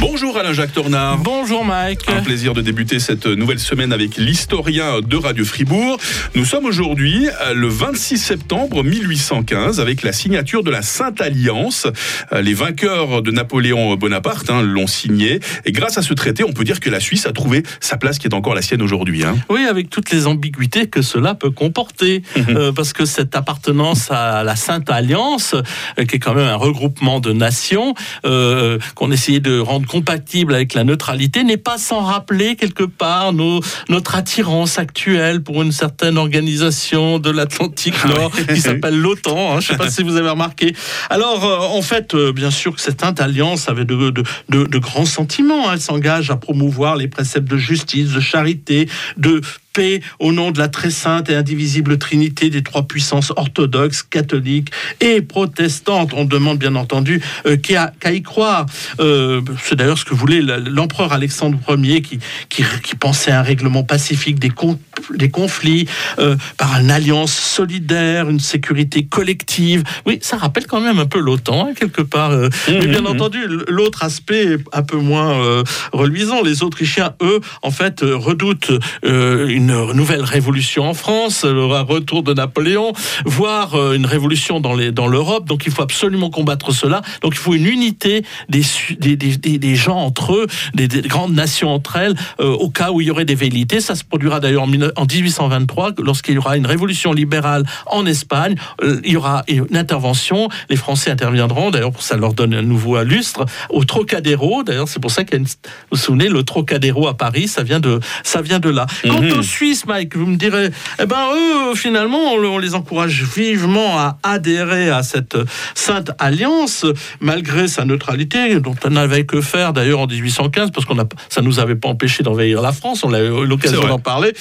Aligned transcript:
Bonjour 0.00 0.38
Alain-Jacques 0.38 0.72
Tornard. 0.72 1.18
Bonjour 1.18 1.64
Mike. 1.64 2.02
Un 2.08 2.22
plaisir 2.22 2.54
de 2.54 2.60
débuter 2.60 3.00
cette 3.00 3.26
nouvelle 3.26 3.58
semaine 3.58 3.92
avec 3.92 4.16
l'historien 4.16 5.00
de 5.00 5.16
Radio 5.16 5.44
Fribourg. 5.44 5.98
Nous 6.36 6.44
sommes 6.44 6.66
aujourd'hui 6.66 7.26
le 7.52 7.66
26 7.68 8.16
septembre 8.18 8.84
1815 8.84 9.80
avec 9.80 10.02
la 10.04 10.12
signature 10.12 10.62
de 10.62 10.70
la 10.70 10.82
Sainte 10.82 11.20
Alliance. 11.20 11.88
Les 12.32 12.54
vainqueurs 12.54 13.22
de 13.22 13.32
Napoléon 13.32 13.96
Bonaparte 13.96 14.50
hein, 14.50 14.62
l'ont 14.62 14.86
signé 14.86 15.40
et 15.64 15.72
grâce 15.72 15.98
à 15.98 16.02
ce 16.02 16.14
traité, 16.14 16.44
on 16.44 16.52
peut 16.52 16.64
dire 16.64 16.78
que 16.78 16.90
la 16.90 17.00
Suisse 17.00 17.26
a 17.26 17.32
trouvé 17.32 17.64
sa 17.80 17.96
place 17.96 18.18
qui 18.18 18.28
est 18.28 18.34
encore 18.34 18.54
la 18.54 18.62
sienne 18.62 18.82
aujourd'hui. 18.82 19.24
Hein. 19.24 19.36
Oui, 19.50 19.64
avec 19.68 19.90
toutes 19.90 20.12
les 20.12 20.28
ambiguïtés 20.28 20.86
que 20.86 21.02
cela 21.02 21.34
peut 21.34 21.50
comporter, 21.50 22.22
Mhm. 22.36 22.56
euh, 22.56 22.72
parce 22.72 22.92
que 22.92 23.04
cette 23.04 23.34
appartenance 23.34 24.10
à 24.12 24.44
la 24.44 24.54
Sainte 24.54 24.90
Alliance, 24.90 25.54
euh, 25.98 26.04
qui 26.04 26.16
est 26.16 26.20
quand 26.20 26.34
même 26.34 26.46
un 26.46 26.56
regroupement 26.56 27.18
de 27.18 27.32
nations, 27.32 27.94
euh, 28.26 28.78
qu'on 28.94 29.10
essayait 29.10 29.40
de 29.40 29.58
rendre 29.58 29.87
compatible 29.88 30.54
avec 30.54 30.74
la 30.74 30.84
neutralité, 30.84 31.42
n'est 31.42 31.56
pas 31.56 31.78
sans 31.78 32.00
rappeler 32.02 32.54
quelque 32.54 32.84
part 32.84 33.32
nos, 33.32 33.60
notre 33.88 34.14
attirance 34.14 34.78
actuelle 34.78 35.42
pour 35.42 35.62
une 35.62 35.72
certaine 35.72 36.16
organisation 36.16 37.18
de 37.18 37.30
l'Atlantique 37.30 37.94
Ah 38.04 38.08
Nord 38.08 38.32
qui 38.48 38.60
s'appelle 38.60 38.96
l'OTAN. 39.00 39.54
hein, 39.56 39.60
je 39.60 39.72
ne 39.72 39.76
sais 39.76 39.76
pas 39.76 39.90
si 39.90 40.02
vous 40.04 40.16
avez 40.16 40.30
remarqué. 40.30 40.74
Alors, 41.10 41.44
euh, 41.44 41.58
en 41.76 41.82
fait, 41.82 42.14
euh, 42.14 42.32
bien 42.32 42.50
sûr 42.52 42.74
que 42.76 42.80
cette 42.80 43.02
alliance 43.18 43.68
avait 43.68 43.84
de, 43.86 44.10
de, 44.10 44.22
de- 44.50 44.64
de 44.64 44.78
grands 44.78 45.06
sentiments. 45.06 45.68
hein. 45.68 45.72
Elle 45.74 45.80
s'engage 45.80 46.30
à 46.30 46.36
promouvoir 46.36 46.94
les 46.96 47.08
préceptes 47.08 47.48
de 47.48 47.56
justice, 47.56 48.10
de 48.10 48.20
charité, 48.20 48.88
de 49.16 49.40
paix 49.72 50.00
au 50.18 50.32
nom 50.32 50.50
de 50.50 50.58
la 50.58 50.68
très 50.68 50.90
sainte 50.90 51.30
et 51.30 51.34
indivisible 51.34 51.98
trinité 51.98 52.50
des 52.50 52.62
trois 52.62 52.82
puissances 52.86 53.32
orthodoxes, 53.36 54.02
catholiques 54.02 54.70
et 55.00 55.20
protestantes. 55.22 56.12
On 56.14 56.24
demande 56.24 56.58
bien 56.58 56.74
entendu 56.74 57.20
euh, 57.46 57.56
qu'à 57.56 57.92
y 58.12 58.22
croire. 58.22 58.66
Euh, 59.00 59.40
C'est 59.62 59.76
d'ailleurs 59.76 59.98
ce 59.98 60.04
que 60.04 60.14
voulait 60.14 60.40
la- 60.40 60.58
l'empereur 60.58 61.12
Alexandre 61.12 61.58
Ier 61.68 62.02
qui, 62.02 62.18
qui, 62.48 62.64
qui 62.82 62.94
pensait 62.94 63.30
à 63.30 63.40
un 63.40 63.42
règlement 63.42 63.82
pacifique 63.84 64.38
des, 64.38 64.50
con- 64.50 64.78
des 65.14 65.30
conflits 65.30 65.86
euh, 66.18 66.36
par 66.56 66.80
une 66.80 66.90
alliance 66.90 67.32
solidaire, 67.32 68.28
une 68.30 68.40
sécurité 68.40 69.04
collective. 69.06 69.84
Oui, 70.06 70.18
ça 70.22 70.36
rappelle 70.36 70.66
quand 70.66 70.80
même 70.80 70.98
un 70.98 71.06
peu 71.06 71.18
l'OTAN, 71.20 71.68
hein, 71.68 71.74
quelque 71.74 72.02
part. 72.02 72.30
euh. 72.30 72.48
Mais 72.68 72.86
bien 72.86 73.04
entendu, 73.04 73.38
l'autre 73.68 74.02
aspect 74.04 74.44
est 74.54 74.58
un 74.72 74.82
peu 74.82 74.96
moins 74.96 75.62
reluisant. 75.92 76.42
Les 76.42 76.62
Autrichiens, 76.62 77.14
eux, 77.22 77.40
en 77.62 77.70
fait, 77.70 78.00
redoutent 78.02 78.72
euh, 79.04 79.48
une 79.58 79.92
nouvelle 79.92 80.22
révolution 80.22 80.88
en 80.88 80.94
France, 80.94 81.44
le 81.44 81.64
retour 81.64 82.22
de 82.22 82.32
Napoléon, 82.32 82.92
voire 83.24 83.74
euh, 83.74 83.94
une 83.94 84.06
révolution 84.06 84.60
dans 84.60 84.74
l'Europe. 84.74 85.46
Donc 85.46 85.64
il 85.66 85.72
faut 85.72 85.82
absolument 85.82 86.30
combattre 86.30 86.72
cela. 86.72 87.02
Donc 87.22 87.32
il 87.34 87.38
faut 87.38 87.54
une 87.54 87.66
unité 87.66 88.24
des, 88.48 88.62
su- 88.62 88.94
des, 88.96 89.16
des- 89.16 89.36
des- 89.36 89.58
des 89.58 89.76
gens 89.76 89.96
entre 89.98 90.34
eux, 90.34 90.46
des, 90.74 90.86
des 90.88 91.02
grandes 91.02 91.34
nations 91.34 91.70
entre 91.74 91.96
elles, 91.96 92.14
euh, 92.40 92.50
au 92.52 92.70
cas 92.70 92.90
où 92.92 93.00
il 93.00 93.08
y 93.08 93.10
aurait 93.10 93.24
des 93.24 93.34
velléités. 93.34 93.80
Ça 93.80 93.94
se 93.94 94.04
produira 94.04 94.40
d'ailleurs 94.40 94.62
en, 94.62 94.68
19- 94.70 94.92
en 94.96 95.04
1823, 95.06 95.92
lorsqu'il 95.98 96.34
y 96.34 96.38
aura 96.38 96.56
une 96.56 96.66
révolution 96.66 97.12
libérale 97.12 97.64
en 97.86 98.06
Espagne. 98.06 98.54
Euh, 98.82 99.00
il 99.04 99.12
y 99.12 99.16
aura 99.16 99.42
une 99.48 99.76
intervention. 99.76 100.48
Les 100.70 100.76
Français 100.76 101.10
interviendront. 101.10 101.70
D'ailleurs, 101.70 101.92
ça 101.98 102.16
leur 102.16 102.32
donne 102.32 102.54
un 102.54 102.62
nouveau 102.62 103.02
lustre 103.02 103.44
au 103.70 103.84
Trocadéro. 103.84 104.62
D'ailleurs, 104.62 104.88
c'est 104.88 105.00
pour 105.00 105.10
ça 105.10 105.24
qu'il 105.24 105.34
y 105.34 105.36
a 105.36 105.40
une, 105.40 105.46
vous 105.46 105.52
vous 105.92 105.96
souvenez, 105.98 106.28
le 106.28 106.42
Trocadéro 106.44 107.08
à 107.08 107.16
Paris, 107.16 107.48
ça 107.48 107.62
vient 107.62 107.80
de, 107.80 108.00
ça 108.22 108.40
vient 108.40 108.58
de 108.60 108.68
là. 108.70 108.86
Quant 109.02 109.18
aux 109.38 109.42
Suisses, 109.48 109.86
Mike, 109.86 110.16
vous 110.16 110.26
me 110.26 110.36
direz, 110.36 110.70
eh 111.00 111.06
ben 111.06 111.28
eux, 111.34 111.74
finalement, 111.74 112.32
on, 112.34 112.44
on 112.44 112.58
les 112.58 112.74
encourage 112.74 113.22
vivement 113.24 113.98
à 113.98 114.18
adhérer 114.22 114.90
à 114.90 115.02
cette 115.02 115.36
sainte 115.74 116.10
alliance, 116.18 116.84
malgré 117.20 117.66
sa 117.68 117.84
neutralité, 117.84 118.60
dont 118.60 118.74
on 118.84 118.90
n'avait 118.90 119.24
que 119.24 119.40
faire 119.40 119.72
d'ailleurs 119.72 120.00
en 120.00 120.06
1815, 120.06 120.70
parce 120.70 120.86
qu'on 120.86 120.98
a, 120.98 121.04
ça 121.28 121.40
nous 121.42 121.58
avait 121.58 121.74
pas 121.76 121.88
empêché 121.88 122.22
d'envahir 122.22 122.60
la 122.62 122.72
France. 122.72 123.02
On 123.04 123.12
a 123.12 123.20
eu 123.20 123.46
l'occasion 123.46 123.80
d'en 123.88 123.98
parler 123.98 124.32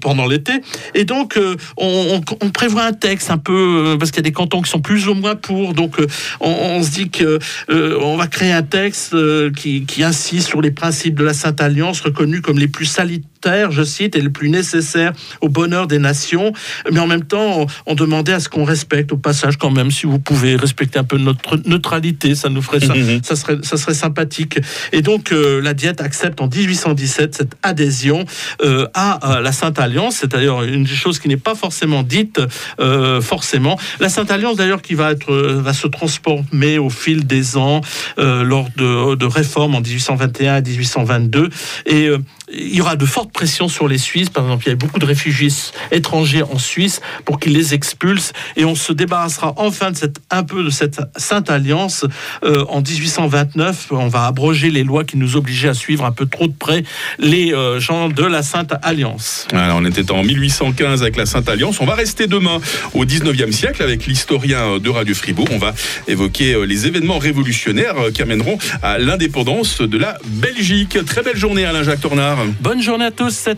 pendant 0.00 0.26
l'été. 0.26 0.52
Et 0.94 1.04
donc, 1.04 1.36
euh, 1.36 1.56
on, 1.76 2.20
on- 2.30 2.36
on 2.46 2.50
prévoit 2.50 2.84
un 2.84 2.92
texte 2.92 3.30
un 3.30 3.38
peu, 3.38 3.52
euh, 3.92 3.96
parce 3.96 4.10
qu'il 4.10 4.18
y 4.18 4.20
a 4.20 4.28
des 4.28 4.32
cantons 4.32 4.62
qui 4.62 4.70
sont 4.70 4.80
plus 4.80 5.08
ou 5.08 5.14
moins 5.14 5.36
pour. 5.36 5.74
Donc, 5.74 6.00
euh, 6.00 6.06
on, 6.40 6.50
on 6.50 6.82
se 6.82 6.90
dit 6.90 7.10
que 7.10 7.38
euh, 7.70 7.98
on 8.00 8.16
va 8.16 8.26
créer 8.26 8.52
un 8.52 8.62
texte 8.62 9.14
qui, 9.54 9.84
qui 9.84 10.02
insiste 10.02 10.48
sur 10.48 10.60
les 10.62 10.70
principes 10.70 11.14
de 11.14 11.24
la 11.24 11.34
Sainte 11.34 11.60
Alliance, 11.60 12.00
reconnus 12.00 12.40
comme 12.40 12.58
les 12.58 12.68
plus 12.68 12.86
je 13.70 13.82
cite, 13.82 14.16
et 14.16 14.20
les 14.20 14.30
plus 14.30 14.50
nécessaires 14.50 15.12
au 15.40 15.48
bonheur 15.48 15.86
des 15.86 15.98
nations. 15.98 16.52
Mais 16.90 17.00
en 17.00 17.06
même 17.06 17.24
temps, 17.24 17.66
on, 17.86 17.94
demandait 17.94 18.34
à 18.34 18.40
ce 18.40 18.48
qu'on 18.48 18.64
respecte, 18.64 19.12
au 19.12 19.16
passage, 19.16 19.56
quand 19.56 19.70
même, 19.70 19.90
si 19.90 20.06
vous 20.06 20.18
pouvez 20.18 20.56
respecter 20.56 20.98
un 20.98 21.04
peu 21.04 21.16
notre 21.16 21.56
neutralité, 21.66 22.34
ça 22.34 22.48
nous 22.50 22.60
ferait 22.60 22.80
ça, 22.80 22.94
Mhm. 22.94 23.20
ça 23.22 23.36
serait, 23.36 23.56
ça 23.62 23.76
serait 23.76 23.94
sympathique. 23.94 24.58
Et 24.92 25.00
donc, 25.02 25.32
euh, 25.32 25.62
la 25.62 25.72
Diète 25.72 26.00
accepte 26.00 26.40
en 26.40 26.48
1817 26.48 27.34
cette 27.34 27.56
adhésion 27.62 28.24
euh, 28.62 28.86
à 28.94 29.40
la 29.42 29.52
Sainte 29.52 29.78
Alliance. 29.78 30.18
C'est 30.20 30.30
d'ailleurs 30.30 30.62
une 30.62 30.86
chose 30.86 31.18
qui 31.18 31.28
n'est 31.28 31.36
pas 31.36 31.54
forcément 31.54 32.02
dite 32.02 32.40
euh, 32.80 33.20
forcément. 33.20 33.78
La 34.00 34.08
Sainte 34.08 34.30
Alliance, 34.30 34.56
d'ailleurs, 34.56 34.82
qui 34.82 34.94
va 34.94 35.12
être, 35.12 35.32
va 35.32 35.72
se 35.72 35.86
transformer 35.86 36.78
au 36.78 36.90
fil 36.90 37.26
des 37.26 37.56
ans 37.56 37.80
lors 38.18 38.68
de, 38.76 39.14
de 39.14 39.26
réformes 39.26 39.74
en 39.74 39.80
1821 39.80 40.54
à 40.54 40.60
1822. 40.60 41.48
Et 41.86 42.10
il 42.52 42.74
y 42.74 42.80
aura 42.80 42.96
de 42.96 43.06
fortes 43.06 43.32
pressions 43.36 43.68
sur 43.68 43.86
les 43.86 43.98
Suisses. 43.98 44.30
Par 44.30 44.44
exemple, 44.44 44.64
il 44.66 44.70
y 44.70 44.72
a 44.72 44.76
beaucoup 44.76 44.98
de 44.98 45.04
réfugiés 45.04 45.50
étrangers 45.92 46.42
en 46.42 46.58
Suisse 46.58 47.02
pour 47.26 47.38
qu'ils 47.38 47.52
les 47.52 47.74
expulsent. 47.74 48.32
Et 48.56 48.64
on 48.64 48.74
se 48.74 48.94
débarrassera 48.94 49.52
enfin 49.58 49.90
de 49.90 49.96
cette, 49.96 50.20
un 50.30 50.42
peu 50.42 50.64
de 50.64 50.70
cette 50.70 51.02
Sainte 51.16 51.50
Alliance 51.50 52.06
euh, 52.44 52.64
en 52.70 52.80
1829. 52.80 53.88
On 53.90 54.08
va 54.08 54.24
abroger 54.24 54.70
les 54.70 54.84
lois 54.84 55.04
qui 55.04 55.18
nous 55.18 55.36
obligeaient 55.36 55.68
à 55.68 55.74
suivre 55.74 56.06
un 56.06 56.12
peu 56.12 56.24
trop 56.24 56.46
de 56.46 56.54
près 56.58 56.82
les 57.18 57.52
euh, 57.52 57.78
gens 57.78 58.08
de 58.08 58.24
la 58.24 58.42
Sainte 58.42 58.72
Alliance. 58.82 59.46
On 59.52 59.84
était 59.84 60.10
en 60.10 60.22
1815 60.24 61.02
avec 61.02 61.16
la 61.16 61.26
Sainte 61.26 61.48
Alliance. 61.50 61.80
On 61.80 61.84
va 61.84 61.94
rester 61.94 62.26
demain 62.28 62.58
au 62.94 63.04
19e 63.04 63.52
siècle 63.52 63.82
avec 63.82 64.06
l'historien 64.06 64.78
de 64.78 64.88
Radio 64.88 65.14
Fribourg. 65.14 65.48
On 65.52 65.58
va 65.58 65.74
évoquer 66.08 66.54
euh, 66.54 66.64
les 66.64 66.86
événements 66.86 67.18
révolutionnaires 67.18 67.98
euh, 67.98 68.10
qui 68.10 68.22
amèneront 68.22 68.56
à 68.82 68.96
l'indépendance 68.96 69.82
de 69.82 69.98
la 69.98 70.16
Belgique. 70.24 70.98
Très 71.04 71.22
belle 71.22 71.36
journée 71.36 71.66
Alain-Jacques 71.66 72.00
Tornard. 72.00 72.38
Bonne 72.60 72.82
journée 72.82 73.04
à 73.04 73.10
tous. 73.16 73.48